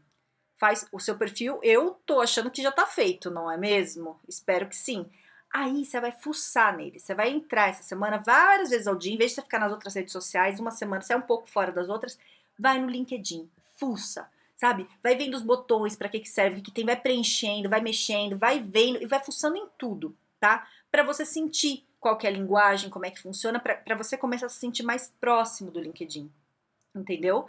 Faz 0.56 0.86
o 0.92 1.00
seu 1.00 1.18
perfil. 1.18 1.58
Eu 1.64 2.00
tô 2.06 2.20
achando 2.20 2.52
que 2.52 2.62
já 2.62 2.70
tá 2.70 2.86
feito, 2.86 3.32
não 3.32 3.50
é 3.50 3.56
mesmo? 3.56 4.20
Espero 4.28 4.68
que 4.68 4.76
sim. 4.76 5.10
Aí 5.52 5.84
você 5.84 6.00
vai 6.00 6.12
fuçar 6.12 6.76
nele, 6.76 7.00
você 7.00 7.12
vai 7.12 7.30
entrar 7.30 7.70
essa 7.70 7.82
semana 7.82 8.22
várias 8.24 8.70
vezes 8.70 8.86
ao 8.86 8.94
dia, 8.94 9.12
em 9.12 9.18
vez 9.18 9.32
de 9.32 9.34
você 9.36 9.42
ficar 9.42 9.58
nas 9.58 9.72
outras 9.72 9.96
redes 9.96 10.12
sociais, 10.12 10.60
uma 10.60 10.70
semana 10.70 11.02
você 11.02 11.12
é 11.12 11.16
um 11.16 11.22
pouco 11.22 11.50
fora 11.50 11.72
das 11.72 11.88
outras, 11.88 12.16
vai 12.60 12.78
no 12.78 12.88
LinkedIn, 12.88 13.48
fuça, 13.76 14.30
sabe? 14.56 14.86
Vai 15.02 15.16
vendo 15.16 15.34
os 15.34 15.42
botões, 15.42 15.96
para 15.96 16.08
que 16.08 16.20
que 16.20 16.28
serve, 16.28 16.60
que 16.60 16.70
tem, 16.70 16.84
vai 16.84 16.96
preenchendo, 16.96 17.68
vai 17.68 17.80
mexendo, 17.80 18.36
vai 18.36 18.60
vendo 18.60 19.02
e 19.02 19.06
vai 19.06 19.22
fuçando 19.24 19.56
em 19.56 19.66
tudo, 19.78 20.14
tá? 20.38 20.68
Para 20.90 21.02
você 21.02 21.24
sentir 21.24 21.84
qual 21.98 22.18
é 22.22 22.26
a 22.26 22.30
linguagem, 22.30 22.90
como 22.90 23.06
é 23.06 23.10
que 23.10 23.20
funciona, 23.20 23.58
para 23.58 23.94
você 23.94 24.16
começar 24.16 24.46
a 24.46 24.48
se 24.48 24.58
sentir 24.58 24.82
mais 24.82 25.12
próximo 25.20 25.70
do 25.70 25.80
LinkedIn, 25.80 26.30
entendeu? 26.94 27.46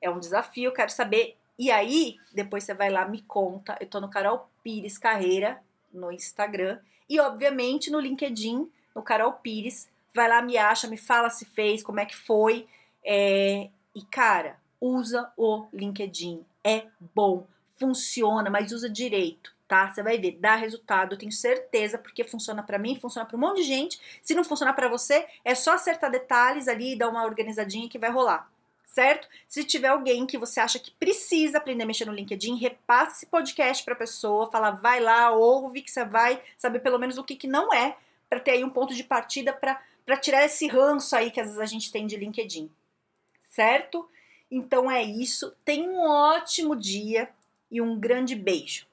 É 0.00 0.10
um 0.10 0.18
desafio, 0.18 0.64
eu 0.64 0.72
quero 0.72 0.90
saber. 0.90 1.36
E 1.58 1.70
aí, 1.70 2.16
depois 2.32 2.64
você 2.64 2.74
vai 2.74 2.90
lá, 2.90 3.06
me 3.06 3.22
conta. 3.22 3.76
Eu 3.80 3.88
tô 3.88 4.00
no 4.00 4.08
Carol 4.08 4.48
Pires 4.62 4.96
Carreira, 4.96 5.60
no 5.92 6.12
Instagram, 6.12 6.78
e, 7.08 7.18
obviamente, 7.18 7.90
no 7.90 7.98
LinkedIn, 7.98 8.70
no 8.94 9.02
Carol 9.02 9.32
Pires. 9.32 9.88
Vai 10.14 10.28
lá, 10.28 10.42
me 10.42 10.56
acha, 10.56 10.86
me 10.86 10.96
fala 10.96 11.30
se 11.30 11.44
fez, 11.44 11.82
como 11.82 12.00
é 12.00 12.06
que 12.06 12.16
foi. 12.16 12.66
É... 13.04 13.70
E, 13.94 14.02
cara, 14.04 14.58
usa 14.80 15.32
o 15.36 15.66
LinkedIn. 15.72 16.44
É 16.64 16.86
bom, 17.14 17.46
funciona, 17.78 18.50
mas 18.50 18.72
usa 18.72 18.88
direito, 18.88 19.54
tá? 19.66 19.90
Você 19.90 20.02
vai 20.02 20.18
ver, 20.18 20.38
dá 20.40 20.54
resultado, 20.54 21.14
eu 21.14 21.18
tenho 21.18 21.32
certeza, 21.32 21.98
porque 21.98 22.24
funciona 22.24 22.62
para 22.62 22.78
mim, 22.78 22.98
funciona 23.00 23.26
para 23.26 23.36
um 23.36 23.40
monte 23.40 23.58
de 23.58 23.62
gente. 23.64 24.00
Se 24.22 24.34
não 24.34 24.44
funcionar 24.44 24.74
para 24.74 24.88
você, 24.88 25.26
é 25.44 25.54
só 25.54 25.72
acertar 25.72 26.10
detalhes 26.10 26.68
ali 26.68 26.92
e 26.92 26.98
dar 26.98 27.08
uma 27.08 27.24
organizadinha 27.24 27.88
que 27.88 27.98
vai 27.98 28.10
rolar 28.10 28.50
certo? 28.98 29.28
Se 29.46 29.62
tiver 29.62 29.88
alguém 29.88 30.26
que 30.26 30.36
você 30.36 30.58
acha 30.58 30.78
que 30.78 30.90
precisa 30.90 31.58
aprender 31.58 31.84
a 31.84 31.86
mexer 31.86 32.04
no 32.04 32.12
LinkedIn, 32.12 32.56
repasse 32.56 33.18
esse 33.18 33.26
podcast 33.26 33.84
para 33.84 33.94
a 33.94 33.96
pessoa, 33.96 34.50
fala, 34.50 34.72
vai 34.72 34.98
lá, 34.98 35.30
ouve 35.30 35.82
que 35.82 35.90
você 35.90 36.04
vai 36.04 36.42
saber 36.58 36.80
pelo 36.80 36.98
menos 36.98 37.16
o 37.16 37.22
que, 37.22 37.36
que 37.36 37.46
não 37.46 37.72
é, 37.72 37.96
para 38.28 38.40
ter 38.40 38.52
aí 38.52 38.64
um 38.64 38.70
ponto 38.70 38.94
de 38.94 39.04
partida 39.04 39.52
para 39.52 40.16
tirar 40.16 40.44
esse 40.44 40.66
ranço 40.66 41.14
aí 41.14 41.30
que 41.30 41.40
às 41.40 41.46
vezes 41.46 41.60
a 41.60 41.66
gente 41.66 41.92
tem 41.92 42.08
de 42.08 42.16
LinkedIn, 42.16 42.68
certo? 43.58 44.08
Então 44.48 44.88
é 44.88 45.02
isso. 45.02 45.52
Tenha 45.64 45.90
um 45.90 45.98
ótimo 45.98 46.76
dia 46.76 47.28
e 47.68 47.80
um 47.80 47.98
grande 47.98 48.36
beijo. 48.36 48.86